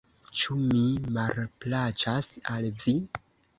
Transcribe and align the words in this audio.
Ĉu 0.37 0.55
mi 0.61 0.81
malplaĉas 1.17 2.33
al 2.57 2.69
vi? 2.87 2.99